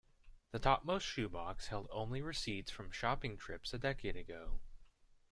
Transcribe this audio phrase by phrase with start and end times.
[0.49, 4.59] The topmost shoe box held only receipts from shopping trips a decade ago.